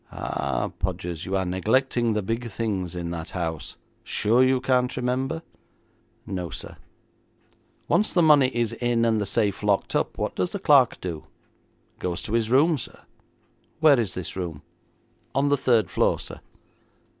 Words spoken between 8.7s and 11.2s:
in and the safe locked up, what does the clerk